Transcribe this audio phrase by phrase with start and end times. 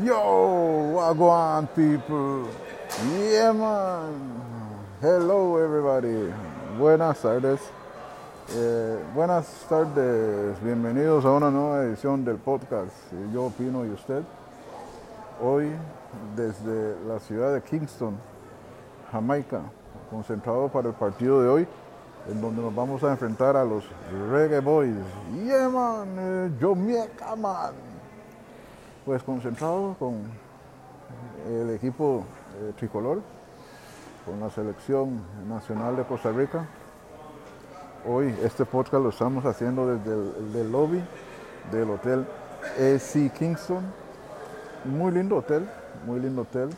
[0.00, 2.48] Yo, Wagwan people.
[3.20, 4.40] Yeah, man.
[5.02, 6.32] Hello, everybody.
[6.78, 7.60] Buenas tardes.
[8.56, 10.58] Eh, buenas tardes.
[10.64, 12.90] Bienvenidos a una nueva edición del podcast.
[13.34, 14.22] Yo opino y usted.
[15.42, 15.70] Hoy,
[16.36, 18.16] desde la ciudad de Kingston,
[19.12, 19.60] Jamaica,
[20.10, 21.68] concentrado para el partido de hoy,
[22.30, 23.84] en donde nos vamos a enfrentar a los
[24.30, 24.96] Reggae Boys.
[25.44, 26.16] Yeah, man.
[26.18, 27.91] Eh, Jamaica, man
[29.04, 30.22] pues concentrado con
[31.48, 32.24] el equipo
[32.60, 33.20] eh, tricolor,
[34.24, 36.66] con la selección nacional de Costa Rica.
[38.06, 41.02] Hoy este podcast lo estamos haciendo desde el lobby
[41.72, 42.26] del hotel
[42.78, 43.82] AC Kingston.
[44.84, 45.68] Muy lindo hotel,
[46.06, 46.70] muy lindo hotel.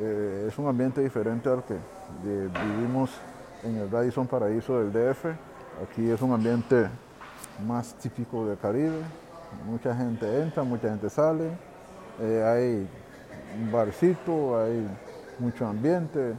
[0.00, 1.76] Eh, es un ambiente diferente al que
[2.24, 3.10] vivimos
[3.62, 5.26] en el Radisson Paraíso del DF.
[5.82, 6.88] Aquí es un ambiente
[7.66, 9.00] más típico del Caribe,
[9.64, 11.50] Mucha gente entra, mucha gente sale,
[12.20, 12.88] eh, hay
[13.60, 14.86] un barcito, hay
[15.38, 16.34] mucho ambiente.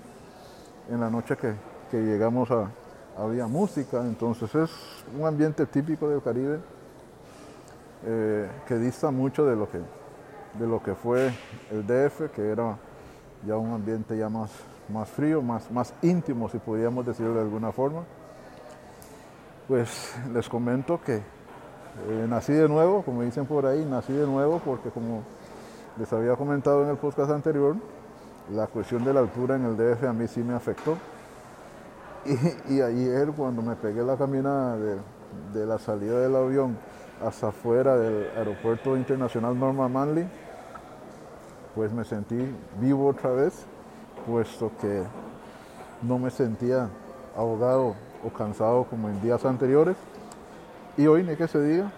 [0.90, 1.56] En la noche que,
[1.92, 2.70] llegamos a,
[3.18, 4.72] había música, entonces es
[5.18, 6.60] un ambiente típico del Caribe
[8.06, 11.34] eh, que dista mucho de lo que, de lo que fue
[11.72, 12.78] el DF, que era
[13.46, 14.52] ya un ambiente ya más,
[14.88, 18.04] más frío, más, más íntimo, si podríamos decirlo de alguna forma.
[19.68, 21.22] Pues les comento que
[22.06, 25.24] eh, nací de nuevo, como dicen por ahí, nací de nuevo porque como
[25.98, 27.76] les había comentado en el podcast anterior,
[28.54, 30.98] la cuestión de la altura en el DF a mí sí me afectó.
[32.70, 34.78] Y, ayer cuando me pegué la caminada
[35.54, 36.78] de, la salida del avión
[37.26, 40.28] hasta afuera del aeropuerto internacional Norma Manley,
[41.74, 42.38] pues me sentí
[42.82, 43.66] vivo otra vez,
[44.26, 45.04] puesto que
[46.02, 46.90] no me sentía
[47.36, 49.96] ahogado o cansado como en días anteriores
[50.98, 51.92] y hoy ni que se diga,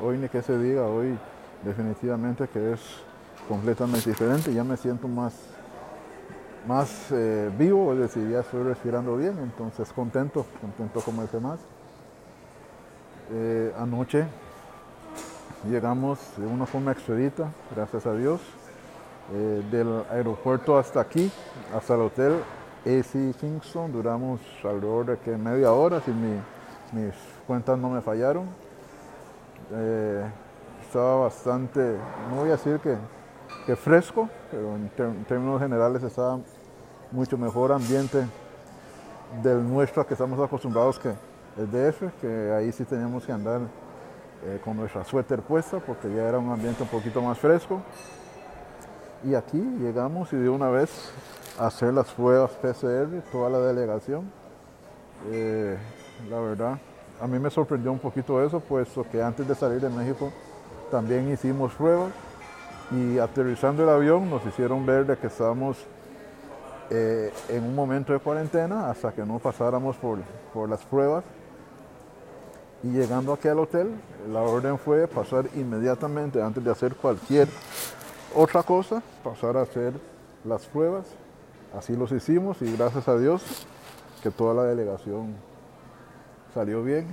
[0.00, 1.18] hoy ni que se diga, hoy
[1.64, 2.80] definitivamente que es
[3.48, 5.34] completamente diferente, ya me siento más,
[6.68, 11.58] más eh, vivo, es decir, ya estoy respirando bien, entonces contento, contento como el más.
[13.32, 14.24] Eh, anoche
[15.68, 18.40] llegamos de una forma expedita, gracias a Dios,
[19.32, 21.30] eh, del aeropuerto hasta aquí,
[21.74, 22.34] hasta el hotel
[22.86, 26.38] AC Kingston, duramos alrededor de que media hora sin mi
[26.94, 27.14] mis
[27.46, 28.46] cuentas no me fallaron.
[29.72, 30.24] Eh,
[30.86, 31.98] estaba bastante,
[32.30, 34.88] no voy a decir que, fresco, pero en,
[35.24, 36.38] términos generales estaba
[37.10, 38.24] mucho mejor ambiente
[39.42, 41.12] del nuestro a que estamos acostumbrados que
[41.56, 43.62] el DF, que ahí sí teníamos que andar
[44.44, 47.80] eh, con nuestra suéter puesta porque ya era un ambiente un poquito más fresco.
[49.24, 51.10] Y aquí llegamos y de una vez
[51.58, 54.30] a hacer las pruebas PCR, toda la delegación.
[55.30, 55.78] Eh,
[56.28, 56.78] la verdad.
[57.20, 60.32] A mí me sorprendió un poquito eso, puesto que antes de salir de México
[60.90, 62.12] también hicimos pruebas
[62.90, 65.78] y aterrizando el avión nos hicieron ver de que estábamos
[66.90, 70.18] eh, en un momento de cuarentena hasta que no pasáramos por,
[70.52, 71.24] por las pruebas.
[72.82, 73.90] Y llegando aquí al hotel,
[74.30, 77.48] la orden fue pasar inmediatamente, antes de hacer cualquier
[78.34, 79.94] otra cosa, pasar a hacer
[80.44, 81.06] las pruebas.
[81.76, 83.66] Así los hicimos y gracias a Dios
[84.22, 85.34] que toda la delegación
[86.54, 87.06] salió bien.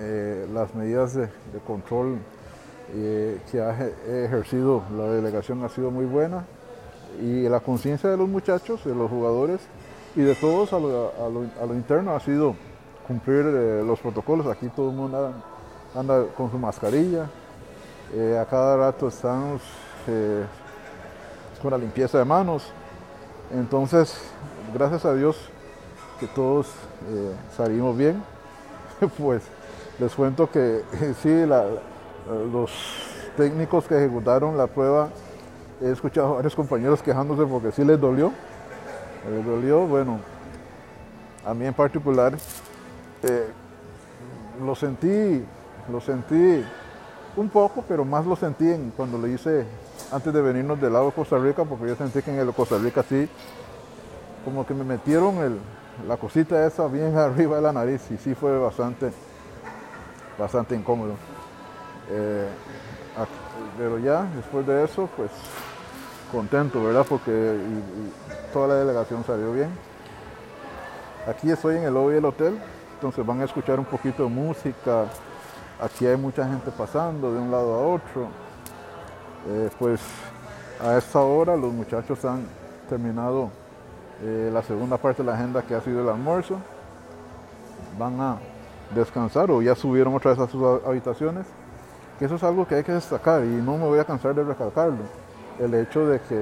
[0.00, 1.28] Eh, las medidas de,
[1.66, 2.18] control
[2.92, 3.70] eh, que ha
[4.24, 6.44] ejercido la delegación ha sido muy buena
[7.22, 9.60] y la conciencia de los muchachos, de los jugadores
[10.16, 12.56] y de todos a lo, interno ha sido
[13.06, 14.46] cumplir eh, los protocolos.
[14.48, 15.32] Aquí todo el mundo
[15.94, 17.28] anda, con su mascarilla,
[18.40, 19.62] a cada rato estamos
[21.62, 22.70] con la limpieza de manos.
[23.52, 24.16] Entonces,
[24.72, 25.36] gracias a Dios
[26.20, 26.68] que todos
[27.56, 28.33] salimos bien.
[29.18, 29.42] pues
[29.98, 30.82] les cuento que
[31.22, 31.46] sí,
[32.52, 32.70] los
[33.36, 35.08] técnicos que ejecutaron la prueba,
[35.80, 38.32] he escuchado a varios compañeros quejándose porque sí les dolió.
[39.30, 40.18] Les dolió, bueno,
[41.46, 42.34] a mí en particular
[43.22, 43.48] eh,
[44.64, 45.44] lo sentí,
[45.90, 46.62] lo sentí
[47.36, 48.66] un poco, pero más lo sentí
[48.96, 49.64] cuando lo hice
[50.12, 52.78] antes de venirnos del lado de Costa Rica, porque yo sentí que en el Costa
[52.78, 53.28] Rica sí,
[54.44, 55.58] como que me metieron el,
[56.06, 59.12] la cosita esa bien arriba de la nariz y sí fue bastante,
[60.38, 61.14] bastante incómodo.
[62.10, 62.48] Eh,
[63.78, 65.30] pero ya, después de eso, pues
[66.30, 67.06] contento, ¿verdad?
[67.08, 67.56] Porque
[68.52, 69.70] toda la delegación salió bien.
[71.26, 72.58] Aquí estoy en el lobby del hotel,
[72.94, 75.06] entonces van a escuchar un poquito de música.
[75.80, 78.28] Aquí hay mucha gente pasando de un lado a otro.
[79.48, 80.00] Eh, pues
[80.82, 82.46] a esta hora los muchachos han
[82.88, 83.50] terminado
[84.24, 86.56] eh, la segunda parte de la agenda que ha sido el almuerzo.
[87.98, 88.38] Van a
[88.94, 91.46] descansar o ya subieron otra vez a sus habitaciones.
[92.18, 94.42] que eso es algo que hay que destacar y no me voy a cansar de
[94.42, 95.04] recalcarlo.
[95.58, 96.40] El hecho de que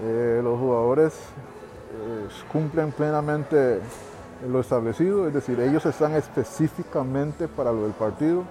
[0.00, 3.80] eh, los jugadores eh, cumplen plenamente
[4.48, 8.42] lo establecido, es decir, ellos están específicamente para lo del partido.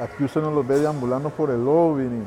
[0.00, 2.26] Aquí usted no los ve deambulando por el lobby ni,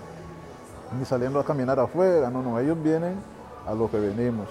[0.98, 3.16] ni saliendo a caminar afuera, no, no, ellos vienen
[3.68, 4.48] a lo que venimos.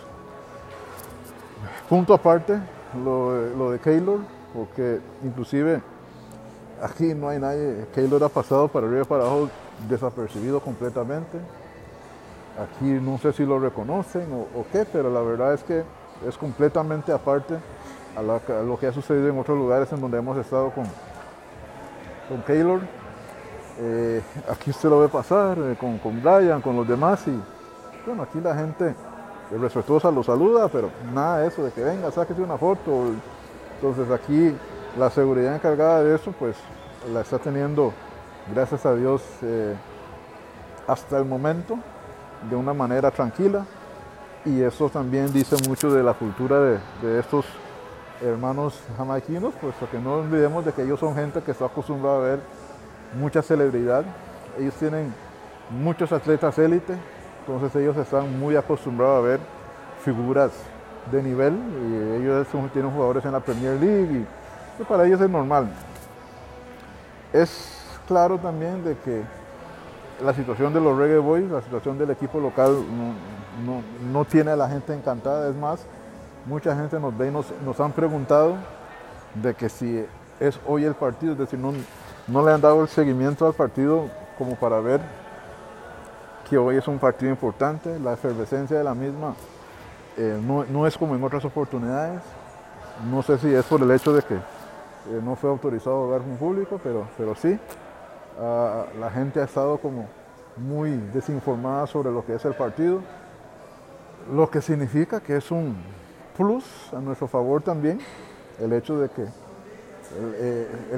[1.88, 2.58] Punto aparte,
[3.04, 4.20] lo, de Keylor,
[4.54, 5.80] porque inclusive
[6.82, 9.48] aquí no hay nadie, Keylor ha pasado para arriba y para abajo
[9.88, 11.38] desapercibido completamente.
[12.58, 15.84] Aquí no sé si lo reconocen o, qué, pero la verdad es que
[16.26, 17.54] es completamente aparte
[18.16, 20.84] a, lo que ha sucedido en otros lugares en donde hemos estado con,
[22.28, 22.80] con Keylor.
[23.80, 24.20] Eh,
[24.50, 27.40] aquí usted lo ve pasar eh, con, con Brian, con los demás y
[28.04, 28.94] bueno, aquí la gente
[29.50, 33.12] respetuosa lo saluda, pero nada de eso de que venga, sáquese una foto.
[33.76, 34.54] Entonces aquí
[34.98, 36.56] la seguridad encargada de eso, pues
[37.12, 37.92] la está teniendo,
[38.52, 39.74] gracias a Dios, eh,
[40.86, 41.78] hasta el momento,
[42.48, 43.64] de una manera tranquila.
[44.44, 46.58] Y eso también dice mucho de la cultura
[47.02, 47.44] de, estos
[48.22, 52.20] hermanos jamaiquinos, puesto que no olvidemos de que ellos son gente que está acostumbrada a
[52.20, 52.40] ver
[53.18, 54.04] mucha celebridad.
[54.58, 55.12] Ellos tienen
[55.70, 56.94] muchos atletas élite,
[57.48, 59.40] entonces ellos están muy acostumbrados a ver
[60.04, 60.50] figuras
[61.10, 64.26] de nivel y ellos tienen jugadores en la Premier League
[64.78, 65.70] y para ellos es normal.
[67.32, 69.22] Es claro también de que
[70.22, 72.84] la situación de los Reggae Boys, la situación del equipo local
[74.12, 75.86] no, tiene a la gente encantada, es más,
[76.44, 78.56] mucha gente nos ve y nos, han preguntado
[79.34, 80.04] de que si
[80.38, 81.72] es hoy el partido, es decir, no,
[82.26, 84.04] no le han dado el seguimiento al partido
[84.36, 85.00] como para ver
[86.48, 89.34] que hoy es un partido importante, la efervescencia de la misma
[90.16, 92.20] eh, no, es como en otras oportunidades.
[93.08, 96.36] No sé si es por el hecho de que eh, no fue autorizado hablar con
[96.36, 97.56] público, pero, pero sí,
[98.40, 100.06] ah, la gente ha estado como
[100.56, 103.00] muy desinformada sobre lo que es el partido,
[104.34, 105.76] lo que significa que es un
[106.36, 108.00] plus a nuestro favor también
[108.60, 110.34] el hecho de que el,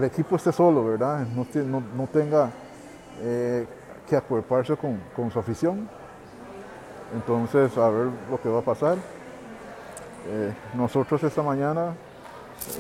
[0.03, 1.27] eh, equipo esté solo, ¿verdad?
[1.35, 1.47] No,
[1.97, 2.51] no, tenga
[4.11, 5.89] que acuerparse con, con, su afición.
[7.15, 8.99] Entonces, a ver lo que va a pasar.
[10.27, 11.95] Eh, nosotros esta mañana,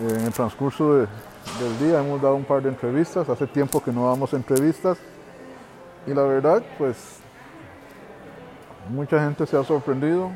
[0.00, 3.29] eh, en el transcurso del día, hemos dado un par de entrevistas.
[3.29, 4.99] Hace tiempo que no damos entrevistas.
[6.05, 6.97] Y la verdad, pues,
[8.88, 10.31] mucha gente se ha sorprendido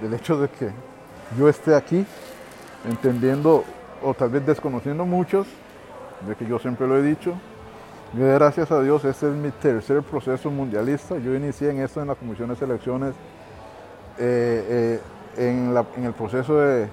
[0.00, 0.70] del hecho de que
[1.38, 2.06] yo esté aquí,
[2.88, 3.62] entendiendo
[4.02, 5.46] o tal vez desconociendo muchos,
[6.26, 7.34] de que yo siempre lo he dicho,
[8.16, 11.18] Gracias a Dios, este es mi tercer proceso mundialista.
[11.18, 13.12] Yo inicié en esto en la Comisión de Selecciones,
[14.18, 15.00] eh,
[15.36, 16.88] eh, en, el, proceso el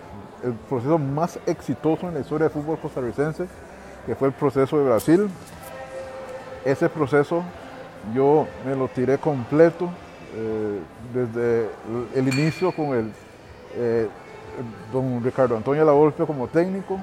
[0.67, 3.45] proceso más exitoso en la historia del fútbol costarricense,
[4.07, 5.29] que fue el proceso de Brasil.
[6.65, 7.43] Ese proceso
[8.15, 9.91] yo me lo tiré completo
[10.33, 10.79] eh,
[11.13, 11.69] desde
[12.15, 13.11] el inicio con el
[14.91, 16.99] don Ricardo Antonio Lavolpe como técnico,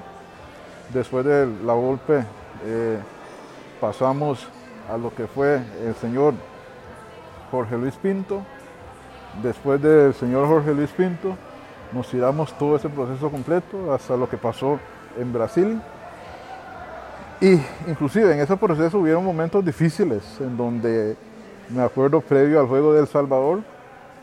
[0.93, 2.25] después de Lavolpe
[3.81, 4.47] pasamos
[4.91, 6.35] a lo que fue el señor
[7.51, 8.43] Jorge Luis Pinto.
[9.43, 11.37] Después del señor Jorge Luis Pinto,
[11.93, 14.79] nos tiramos todo ese proceso completo hasta lo que pasó
[15.19, 15.81] en Brasil.
[17.41, 17.53] Y
[17.87, 21.17] inclusive en ese proceso hubieron momentos difíciles en donde
[21.69, 23.63] me acuerdo previo al juego de El Salvador,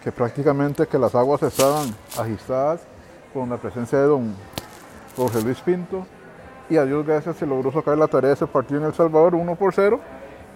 [0.04, 2.82] que prácticamente que las aguas estaban agistadas
[3.34, 4.36] con la presencia de don
[5.16, 6.06] Jorge Luis Pinto
[6.70, 9.36] y a Dios gracias se logró sacar la tarea de ese partido en El Salvador
[9.36, 10.00] 1 por 0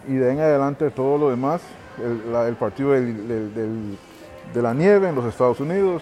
[0.07, 1.61] y de en adelante todo lo demás,
[1.97, 6.01] el, partido de la nieve en los Estados Unidos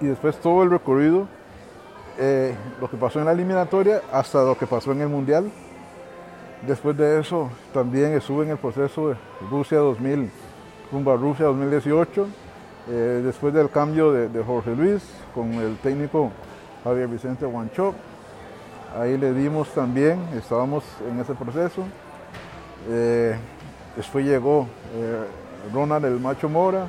[0.00, 1.26] y después todo el recorrido,
[2.18, 5.50] eh, lo que pasó en la eliminatoria hasta lo que pasó en el Mundial.
[6.66, 9.16] Después de eso también estuve en el proceso de
[9.50, 10.30] Rusia 2000,
[10.92, 12.26] rumbo a Rusia 2018,
[12.88, 15.02] eh, después del cambio de, Jorge Luis
[15.34, 16.30] con el técnico
[16.84, 17.94] Javier Vicente Guancho
[18.94, 21.84] Ahí le dimos también, estábamos en ese proceso.
[22.88, 23.36] Eh,
[23.96, 25.24] después llegó eh,
[25.72, 26.86] Ronald el Macho Mora,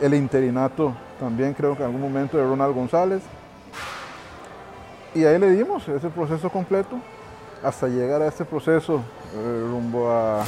[0.00, 3.22] el interinato también creo que en algún momento de Ronald González.
[5.14, 6.98] Y ahí le dimos ese proceso completo
[7.62, 9.02] hasta llegar a este proceso
[9.34, 10.44] eh, rumbo a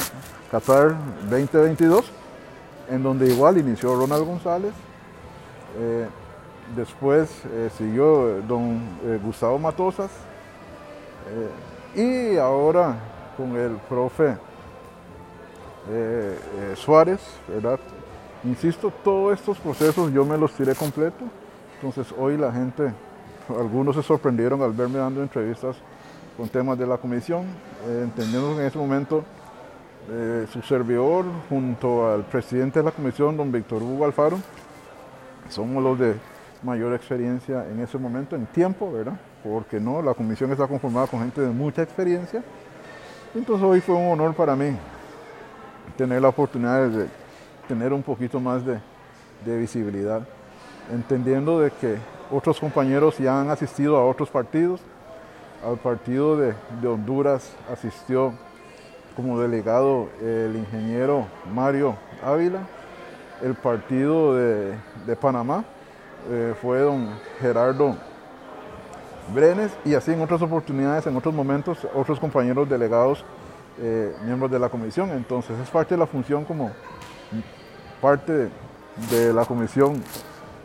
[0.51, 0.97] Qatar
[1.31, 2.11] 2022,
[2.91, 4.73] en donde igual inició Ronald González.
[6.77, 7.31] después
[7.79, 8.81] siguió don
[9.23, 10.11] Gustavo Matosas,
[11.29, 12.97] eh, y ahora
[13.37, 14.37] con el profe
[15.89, 17.81] eh, eh, Suárez, ¿verdad?
[18.45, 21.25] Insisto, todos estos procesos yo me los tiré completo.
[21.77, 22.93] Entonces hoy la gente,
[23.49, 25.77] algunos se sorprendieron al verme dando entrevistas
[26.37, 27.45] con temas de la comisión,
[27.87, 29.25] entendiendo que en ese momento
[30.13, 34.39] eh, su servidor junto al presidente de la comisión, don Víctor Hugo Alfaro,
[35.49, 36.15] somos los de
[36.63, 39.19] mayor experiencia en ese momento, en tiempo, ¿verdad?
[39.43, 42.43] Porque no, la comisión está conformada con gente de mucha experiencia.
[43.35, 44.77] Entonces hoy fue un honor para mí
[45.97, 47.07] tener la oportunidad de
[47.69, 48.81] tener un poquito más de,
[49.45, 50.23] visibilidad,
[50.93, 51.97] entendiendo de que
[52.31, 54.81] otros compañeros ya han asistido a otros partidos.
[55.65, 56.55] Al partido de,
[56.87, 58.33] Honduras asistió
[59.17, 62.61] como delegado el ingeniero Mario Ávila.
[63.43, 65.65] El partido de Panamá
[66.29, 67.09] eh, fue don
[67.41, 67.97] Gerardo
[69.35, 73.25] Brenes y así en otras oportunidades, en otros momentos, otros compañeros delegados,
[73.79, 75.11] eh, miembros de la comisión.
[75.11, 76.71] Entonces es parte de la función como
[78.01, 78.51] parte
[79.11, 80.03] de, la comisión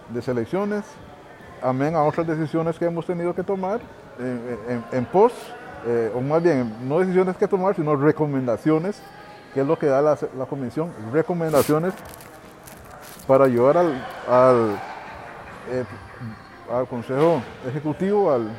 [0.09, 0.83] de selecciones,
[1.61, 3.79] amén a otras decisiones que hemos tenido que tomar
[4.19, 5.33] en, en, pos,
[5.85, 9.01] eh, o más bien, no decisiones que tomar, sino recomendaciones,
[9.53, 11.93] que es lo que da la, la comisión, recomendaciones
[13.27, 14.79] para ayudar al,
[15.69, 15.83] eh,
[16.71, 18.49] al Consejo Ejecutivo, al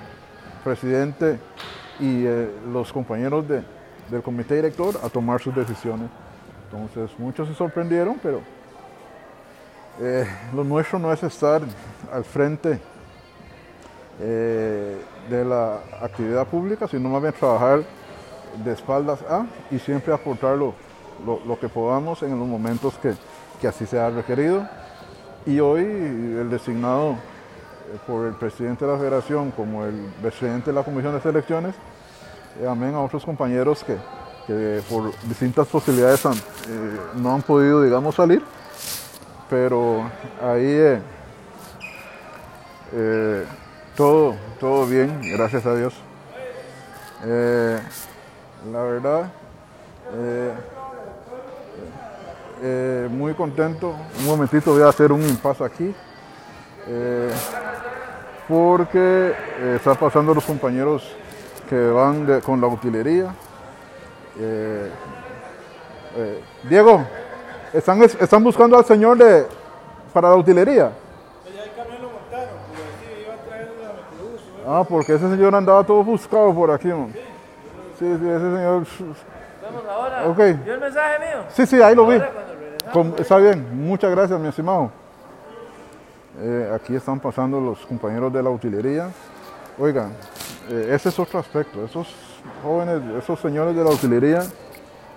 [0.65, 1.39] presidente
[1.99, 3.63] y eh, los compañeros de,
[4.11, 6.09] del comité director a tomar sus decisiones.
[6.71, 8.41] Entonces, muchos se sorprendieron, pero
[10.01, 11.63] eh, lo nuestro no es estar
[12.13, 12.81] al frente
[14.19, 17.83] de la actividad pública, sino más bien trabajar
[18.65, 20.75] de espaldas a y siempre aportar lo,
[21.25, 23.15] lo, lo que podamos en los momentos que,
[23.61, 24.67] que, así sea requerido.
[25.47, 30.75] Y hoy el designado eh, por el presidente de la federación como el presidente de
[30.75, 31.77] la comisión de selecciones,
[32.61, 33.97] eh, amén a otros compañeros que,
[34.49, 36.31] que por distintas posibilidades eh,
[37.15, 38.43] no han podido, digamos, salir,
[39.49, 40.11] pero
[40.43, 41.01] ahí
[43.97, 45.95] todo, todo bien, gracias a Dios.
[48.73, 49.31] La verdad,
[52.63, 53.95] eh, eh, muy contento.
[54.21, 55.95] Un momentito voy a hacer un impasse aquí.
[58.49, 59.35] porque
[59.75, 61.17] están pasando los compañeros
[61.69, 63.35] que van de, con la utilería.
[66.69, 67.05] Diego,
[67.73, 69.47] ¿están, ¿están buscando al señor de,
[70.13, 70.93] para la utilería?
[74.69, 77.13] Ah, porque ese señor andaba todo buscado por aquí, man.
[77.13, 78.85] Sí, sí, ese señor.
[79.63, 80.25] Vamos ahora.
[80.27, 80.39] Ok.
[80.65, 81.45] ¿Vio el mensaje mío?
[81.51, 82.21] Sí, sí, ahí lo vi.
[83.19, 84.91] Está bien, muchas gracias, mi estimado.
[86.39, 89.11] Eh, aquí están pasando los compañeros de la utilería.
[89.77, 90.13] Oigan,
[90.71, 91.85] eh, ese es otro aspecto.
[91.85, 92.15] Esos
[92.63, 94.43] jóvenes, esos señores de la utilería,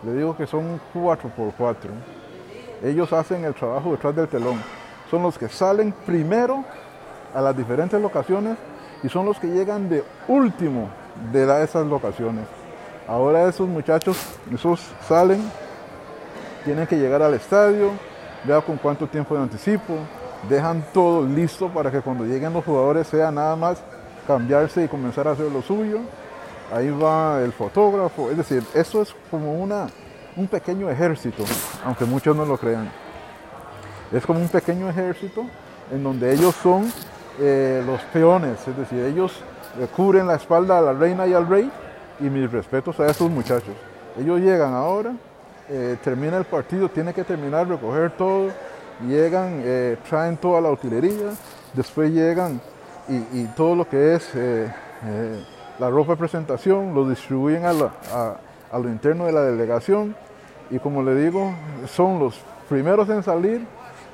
[0.04, 1.90] le digo que son 4x4.
[2.84, 4.60] Ellos hacen el trabajo detrás del telón.
[5.12, 6.66] Son los que salen primero
[7.34, 8.58] a las diferentes locaciones
[9.04, 10.90] y son los que llegan de último
[11.32, 12.46] de esas locaciones.
[13.08, 14.18] Ahora esos muchachos,
[14.54, 15.42] esos salen,
[16.70, 17.94] tienen que llegar al estadio,
[18.44, 19.96] vea con cuánto tiempo de anticipo,
[20.48, 23.82] dejan todo listo para que cuando lleguen los jugadores sea nada más
[24.28, 25.98] cambiarse y comenzar a hacer lo suyo.
[26.72, 29.88] Ahí va el fotógrafo, es decir, eso es como una,
[30.36, 31.44] un pequeño ejército,
[31.84, 32.92] aunque muchos no lo crean.
[34.12, 35.46] Es como un pequeño ejército
[35.92, 36.94] en donde ellos son
[37.40, 39.42] eh, los peones, es decir, ellos
[39.80, 41.72] eh, cubren la espalda a la reina y al rey
[42.20, 43.74] y mis respetos a esos muchachos.
[44.20, 45.16] Ellos llegan ahora,
[45.70, 48.50] eh, termina el partido, tiene que terminar, recoger todo,
[49.08, 51.32] llegan, eh, traen toda la utilería,
[51.74, 52.60] después llegan
[53.08, 54.72] y, todo lo que es eh,
[55.80, 58.40] la ropa de presentación lo distribuyen a, la-
[58.72, 60.16] lo interno de la delegación
[60.70, 61.54] y como le digo,
[61.88, 63.66] son los primeros en salir,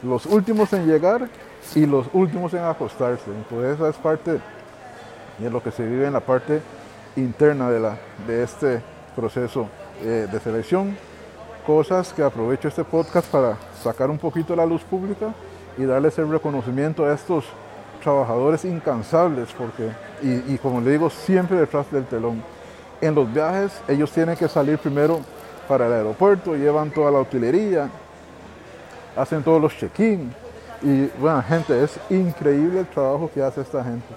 [0.03, 1.27] los últimos en llegar
[1.73, 3.31] y los últimos en acostarse.
[3.31, 4.39] Entonces esa es parte
[5.39, 6.61] de lo que se vive en la parte
[7.17, 7.97] interna de, la,
[8.27, 8.81] de este
[9.15, 9.67] proceso
[10.01, 10.95] de selección.
[11.65, 15.33] Cosas que aprovecho este podcast para sacar un poquito la luz pública
[15.79, 17.45] y darles el reconocimiento a estos
[18.03, 19.89] trabajadores incansables, porque,
[20.21, 22.43] y, y como le digo, siempre detrás del telón.
[23.01, 25.21] En los viajes ellos tienen que salir primero
[25.67, 27.89] para el aeropuerto, llevan toda la utilería,
[29.15, 30.31] hacen todos los check-in.
[30.83, 34.13] Y bueno, gente, es increíble el trabajo que hace esta gente.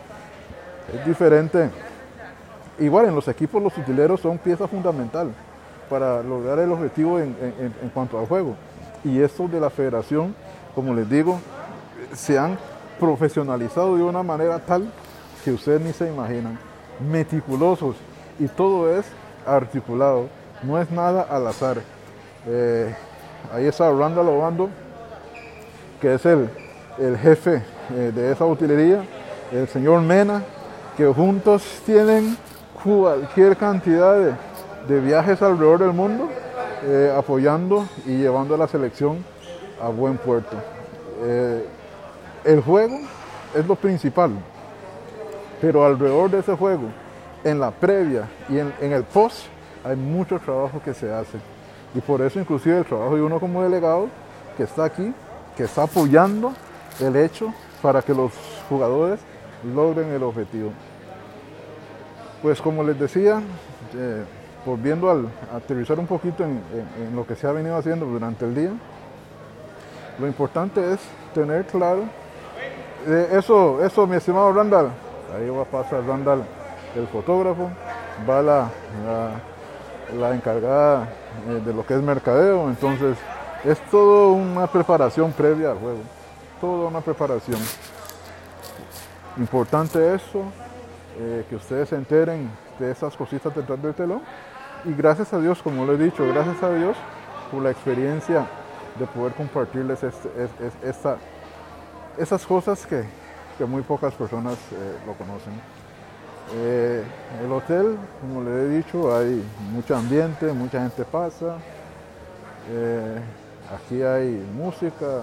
[0.93, 1.71] Es diferente.
[2.78, 5.33] Igual en los equipos los utileros son pieza fundamental
[5.88, 7.35] para lograr el objetivo en,
[7.95, 8.54] cuanto al juego.
[9.04, 10.35] Y estos de la federación,
[10.75, 11.38] como les digo,
[12.14, 12.59] se han
[12.99, 14.90] profesionalizado de una manera tal
[15.45, 16.59] que ustedes ni se imaginan.
[17.11, 17.97] Meticulosos.
[18.38, 19.07] Y todo es
[19.47, 20.28] articulado.
[20.62, 21.78] No es nada al azar.
[22.47, 22.95] Eh,
[23.52, 24.68] ahí está Randall Obando,
[26.00, 26.50] que es el,
[26.99, 29.02] el jefe eh, de esa utilería,
[29.52, 30.42] el señor Mena,
[30.97, 32.37] que juntos tienen
[32.83, 34.33] cualquier cantidad de,
[34.88, 36.30] de viajes alrededor del mundo
[36.83, 39.23] eh, apoyando y llevando a la selección
[39.83, 40.57] a buen puerto.
[41.23, 41.64] Eh,
[42.45, 42.99] el juego
[43.54, 44.30] es lo principal,
[45.61, 46.85] pero alrededor de ese juego,
[47.45, 49.47] en la previa y en, el post,
[49.85, 51.38] hay mucho trabajo que se hace.
[51.95, 54.09] Y por eso inclusive el trabajo de uno como delegado,
[54.57, 55.12] que está aquí,
[55.57, 56.52] que está apoyando
[57.00, 57.52] el hecho
[57.83, 58.33] para que los
[58.68, 59.21] jugadores
[59.75, 60.71] logren el objetivo.
[62.40, 63.42] Pues como les decía,
[63.95, 64.25] eh,
[64.68, 66.60] volviendo al, a aterrizar un poquito en,
[66.98, 68.70] en- lo que se ha venido haciendo durante el día,
[70.18, 71.00] lo importante es
[71.34, 72.02] tener claro,
[73.06, 74.90] eh, eso, eso mi estimado Randall,
[75.34, 76.42] ahí va a pasar Randall,
[76.96, 77.70] el fotógrafo,
[78.28, 78.68] va la,
[79.06, 81.08] la, la encargada
[81.48, 83.16] eh, de lo que es mercadeo, entonces
[83.64, 86.00] es todo una preparación previa al juego,
[86.60, 87.60] toda una preparación.
[89.37, 90.42] Importante eso,
[91.18, 94.20] eh, que ustedes se enteren de esas cositas detrás del telón.
[94.85, 96.97] Y gracias a Dios, como lo he dicho, gracias a Dios
[97.50, 98.47] por la experiencia
[98.99, 100.30] de poder compartirles este-
[102.18, 103.04] esas cosas que,
[103.56, 105.52] que muy pocas personas eh, lo conocen.
[106.54, 107.02] Eh,
[107.44, 109.42] el hotel, como le he dicho, hay
[109.73, 111.56] mucho ambiente, mucha gente pasa.
[112.70, 113.18] Eh,
[113.75, 115.23] aquí hay música,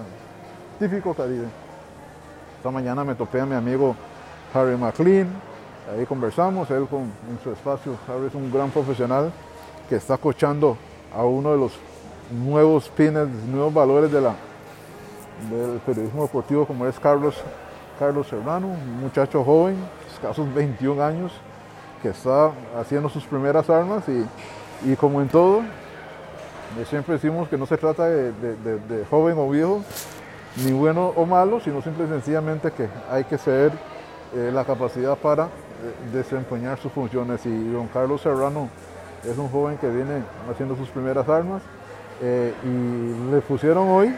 [0.78, 1.46] típico Caribe.
[2.58, 3.96] Esta mañana me topé a mi amigo
[4.54, 5.28] Harry McLean,
[5.92, 7.92] ahí conversamos, él con, en su espacio,
[8.26, 9.32] es un gran profesional
[9.88, 10.76] que está coachando
[11.14, 11.72] a uno de los
[12.30, 14.20] nuevos pines, nuevos valores de
[15.50, 17.36] del periodismo deportivo como es Carlos,
[17.98, 19.76] Carlos Serrano, un muchacho joven,
[20.12, 21.32] escasos 21 años,
[22.02, 27.56] que está haciendo sus primeras armas y, y como en todo, eh, siempre decimos que
[27.56, 29.82] no se trata de, de- de- joven o viejo,
[30.64, 33.72] ni bueno o malo, sino simple y sencillamente que hay que ceder
[34.34, 35.48] eh, la capacidad para
[36.12, 37.44] desempeñar sus funciones.
[37.46, 38.68] Y don Carlos Serrano
[39.24, 41.62] es un joven que viene haciendo sus primeras armas
[42.22, 44.14] eh, y le pusieron hoy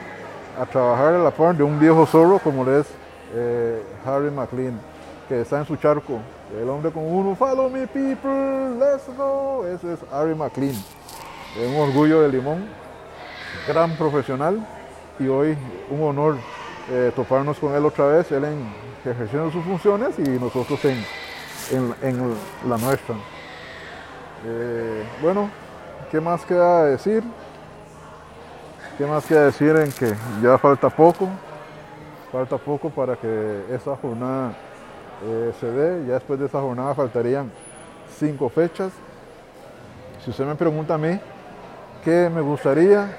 [0.60, 2.86] a trabajar a la par de un viejo zorro como le es
[3.34, 4.80] eh, Harry McLean,
[5.28, 6.18] que está en su charco.
[6.60, 9.66] El hombre con uno, follow me people, let's go.
[9.66, 10.74] Ese es Harry McLean.
[11.66, 12.66] Un orgullo de Limón,
[13.66, 14.64] gran profesional
[15.18, 15.56] y hoy
[15.90, 16.36] un honor
[16.90, 18.66] eh, toparnos con él otra vez, él en,
[19.04, 21.04] ejerciendo sus funciones y nosotros en,
[21.70, 22.34] en- en
[22.68, 23.14] la nuestra.
[24.46, 25.50] Eh, bueno,
[26.10, 27.22] ¿qué más queda decir?
[28.96, 31.28] ¿Qué más queda decir en que ya falta poco?
[32.32, 34.52] Falta poco para que esa jornada
[35.24, 36.06] eh, se dé.
[36.06, 37.50] Ya después de esa jornada faltarían
[38.18, 38.92] cinco fechas.
[40.24, 41.18] Si usted me pregunta a mí,
[42.04, 43.16] ¿qué me gustaría?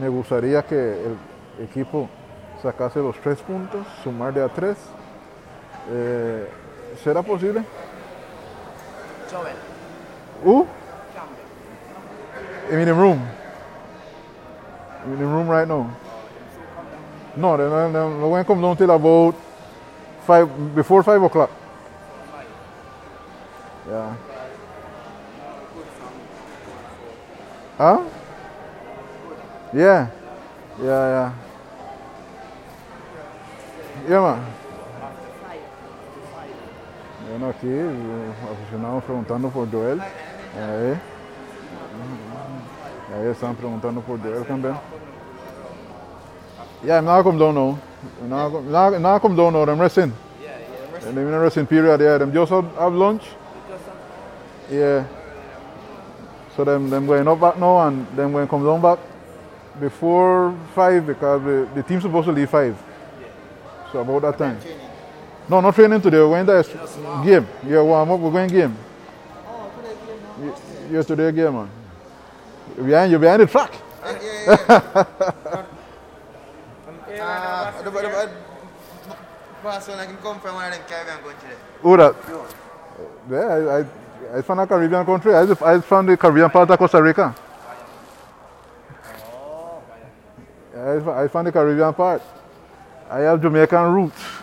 [0.00, 1.16] Me gustaría que el
[1.64, 2.08] equipo
[2.62, 4.76] sacase los tres puntos, sumar de a tres.
[5.90, 6.48] Eh,
[7.02, 7.64] ¿Será posible?
[9.30, 9.56] Joven.
[10.44, 10.64] Uh,
[12.70, 13.20] I'm in the room.
[15.02, 15.90] I'm in the room right now.
[17.36, 19.34] No, they're not, they're not going to come down till about
[20.26, 21.50] five, before five o'clock.
[23.88, 24.16] Yeah.
[27.76, 28.02] Huh?
[29.74, 30.08] Yeah.
[30.80, 31.32] Yeah, yeah.
[34.08, 34.63] Yeah, man.
[37.36, 40.00] Bueno, aquí los aficionados preguntando por Joel.
[40.00, 41.00] Ahí.
[43.12, 44.76] Ahí están preguntando por Joel también.
[46.84, 47.78] Yeah, I'm not come down now.
[48.22, 49.64] I'm not, not, not come down now.
[49.64, 50.12] I'm resting.
[51.04, 52.00] And they're in a resting period.
[52.00, 53.24] Yeah, them just have, have lunch.
[54.70, 55.04] Yeah.
[56.54, 59.00] So them them going up back now and them going come down back
[59.80, 62.80] before five because the, the team's supposed to leave five.
[63.90, 64.58] So about that time.
[65.48, 66.18] No, not training today.
[66.18, 66.62] We're going there
[67.22, 67.46] game.
[67.66, 68.20] Yeah, warm up.
[68.20, 68.76] We're going game.
[70.90, 71.70] Yeah, today game, man.
[72.76, 73.72] You're behind, you're behind the track.
[77.26, 78.30] Ah, the, the, the,
[79.62, 81.56] person I can come from one of them Caribbean country.
[81.80, 82.14] Who that?
[83.30, 85.34] Yeah, I, I, I from a Caribbean country.
[85.34, 87.34] I, I from the Caribbean part of Costa Rica.
[90.74, 92.22] Yeah, I, I from the Caribbean part.
[93.08, 94.33] I have Jamaican roots.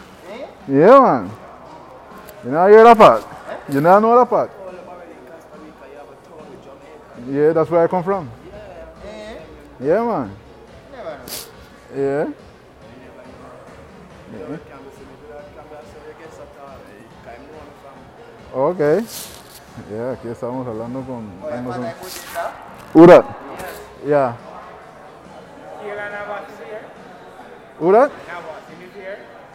[0.67, 1.32] Yeah, man.
[2.43, 3.24] You know hear that part?
[3.69, 4.52] You know know that part?
[7.28, 8.30] Yeah, that's where I come from.
[9.06, 9.38] Eh?
[9.80, 10.32] Yeah, man.
[10.91, 11.17] Know.
[11.95, 12.28] Yeah.
[18.54, 18.80] Ok.
[19.89, 21.86] Yeah, aquí estamos hablando con Amazon.
[22.93, 23.26] Urat.
[24.06, 24.36] Yeah.
[27.80, 28.12] Urat?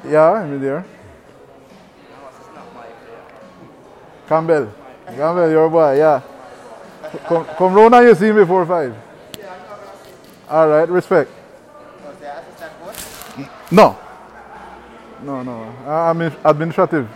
[0.09, 0.85] Yeah, I'm there.
[4.29, 4.73] Campbell.
[5.07, 6.21] Campbell, your boy, yeah.
[7.29, 8.95] Come, come round and you see me before five.
[10.49, 11.31] All right, respect.
[13.71, 13.99] No.
[15.23, 15.63] No, no.
[15.85, 17.09] Uh, admin- administrative.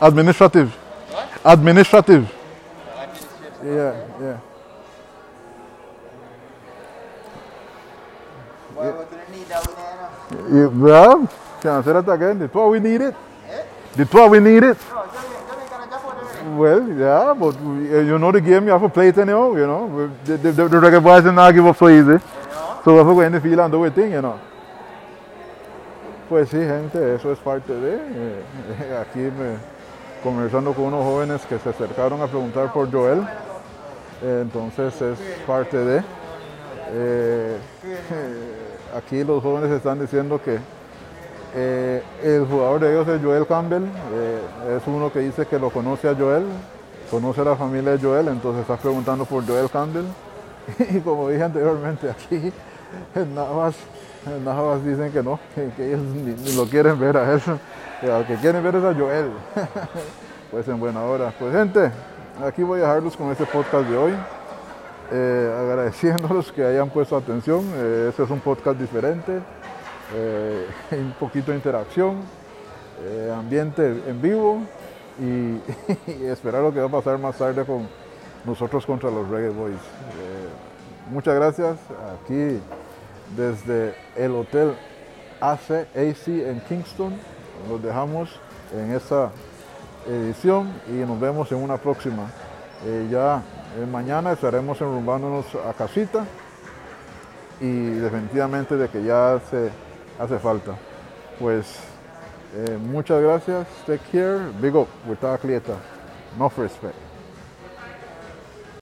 [0.00, 0.70] Administrative.
[0.72, 1.28] What?
[1.44, 2.32] Administrative.
[3.64, 4.38] Yeah, yeah.
[8.74, 10.68] Gonna need that one no?
[10.70, 11.28] Well,
[11.60, 12.38] can I say that again?
[12.38, 13.14] That's what we needed.
[13.50, 13.62] Eh?
[13.96, 14.76] That's what we needed.
[14.90, 15.09] No,
[16.60, 19.66] Well, yeah, but uh, you know the game, you have to play it anyhow, you
[19.66, 20.10] know.
[20.24, 22.18] The, the, the, the reggae boys did not give up so easy.
[22.84, 24.38] So we have to go in the field and do a you know.
[26.28, 27.94] Pues sí, gente, eso es parte de.
[27.94, 29.56] eh, aquí me,
[30.22, 33.26] conversando con unos jóvenes que se acercaron a preguntar por Joel.
[34.22, 36.02] eh, entonces es parte de.
[36.92, 37.58] eh,
[38.96, 40.58] aquí los jóvenes están diciendo que
[41.54, 43.84] eh, el jugador de ellos es Joel Campbell.
[43.84, 46.44] eh, es uno que dice que lo conoce a Joel,
[47.10, 50.04] conoce a la familia de Joel, entonces está preguntando por Joel Campbell.
[50.90, 52.52] Y como dije anteriormente, aquí
[53.14, 53.74] en Navas,
[54.44, 57.40] Navas dicen que no, que, ellos ni, lo quieren ver a él.
[58.00, 59.30] Que al que quieren ver es a Joel.
[60.50, 61.32] Pues en buena hora.
[61.38, 61.92] Pues gente,
[62.44, 64.12] aquí voy a dejarlos con este podcast de hoy.
[65.12, 67.64] Eh, agradeciéndolos que hayan puesto atención.
[68.08, 69.38] Este es un podcast diferente,
[70.14, 72.16] eh, un poquito de interacción,
[73.02, 74.60] eh, ambiente en vivo
[75.20, 77.88] y, esperar lo que va a pasar más tarde con
[78.44, 79.74] nosotros contra los Reggae Boys.
[79.74, 81.76] Eh, muchas gracias.
[82.22, 82.60] Aquí
[83.36, 84.74] desde el Hotel
[85.40, 87.14] AC, AC en Kingston.
[87.68, 88.30] Los dejamos
[88.74, 89.30] en esta
[90.08, 92.30] edición y nos vemos en una próxima.
[93.10, 93.42] Ya
[93.92, 96.24] mañana estaremos enrumbándonos a casita
[97.60, 99.70] y definitivamente de que ya hace,
[100.20, 100.76] hace falta.
[101.38, 101.66] Pues
[102.54, 105.76] eh, muchas gracias, take care, big up, with Clieta,
[106.38, 107.09] no respect.